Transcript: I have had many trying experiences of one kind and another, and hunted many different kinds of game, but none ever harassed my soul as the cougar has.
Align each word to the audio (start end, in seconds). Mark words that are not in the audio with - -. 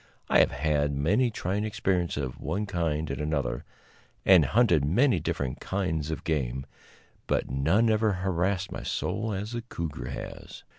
I 0.29 0.39
have 0.39 0.49
had 0.49 0.93
many 0.95 1.29
trying 1.29 1.63
experiences 1.63 2.23
of 2.23 2.39
one 2.39 2.65
kind 2.65 3.07
and 3.11 3.21
another, 3.21 3.65
and 4.25 4.45
hunted 4.45 4.83
many 4.83 5.19
different 5.19 5.59
kinds 5.59 6.09
of 6.09 6.23
game, 6.23 6.65
but 7.27 7.51
none 7.51 7.87
ever 7.87 8.13
harassed 8.13 8.71
my 8.71 8.81
soul 8.81 9.31
as 9.31 9.51
the 9.51 9.61
cougar 9.61 10.09
has. 10.09 10.63